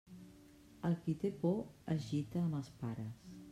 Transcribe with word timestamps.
El 0.89 0.95
qui 1.03 1.15
té 1.25 1.31
por 1.45 1.93
es 1.97 2.09
gita 2.15 2.43
amb 2.47 2.61
els 2.63 2.75
pares. 2.83 3.25